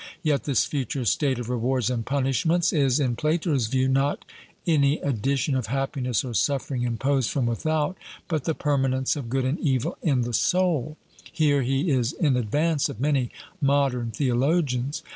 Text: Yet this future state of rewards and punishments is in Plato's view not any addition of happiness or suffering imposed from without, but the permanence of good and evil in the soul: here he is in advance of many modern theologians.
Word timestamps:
Yet 0.23 0.45
this 0.45 0.65
future 0.65 1.05
state 1.05 1.37
of 1.37 1.47
rewards 1.47 1.91
and 1.91 2.03
punishments 2.03 2.73
is 2.73 2.99
in 2.99 3.15
Plato's 3.15 3.67
view 3.67 3.87
not 3.87 4.25
any 4.65 4.97
addition 4.97 5.55
of 5.55 5.67
happiness 5.67 6.23
or 6.25 6.33
suffering 6.33 6.81
imposed 6.81 7.29
from 7.29 7.45
without, 7.45 7.97
but 8.27 8.45
the 8.45 8.55
permanence 8.55 9.15
of 9.15 9.29
good 9.29 9.45
and 9.45 9.59
evil 9.59 9.99
in 10.01 10.21
the 10.23 10.33
soul: 10.33 10.97
here 11.31 11.61
he 11.61 11.91
is 11.91 12.13
in 12.13 12.35
advance 12.35 12.89
of 12.89 12.99
many 12.99 13.29
modern 13.61 14.09
theologians. 14.09 15.03